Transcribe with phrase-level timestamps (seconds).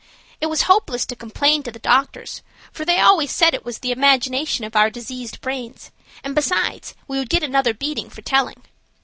[0.39, 3.91] It was hopeless to complain to the doctors, for they always said it was the
[3.91, 5.91] imagination of our diseased brains,
[6.23, 8.63] and besides we would get another beating for telling.